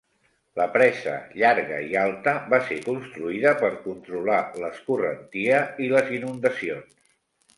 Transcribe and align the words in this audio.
La 0.59 0.65
presa, 0.75 1.11
llarga 1.41 1.75
i 1.89 1.97
alta, 2.03 2.31
va 2.53 2.59
ser 2.69 2.77
construïda 2.87 3.53
per 3.61 3.69
controlar 3.83 4.39
l'escorrentia 4.63 5.59
i 5.89 5.91
les 5.95 6.13
inundacions. 6.21 6.99